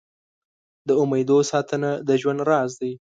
د 0.87 0.89
امېدو 1.03 1.37
ساتنه 1.51 1.91
د 2.07 2.09
ژوند 2.21 2.41
راز 2.49 2.71
دی. 2.81 2.91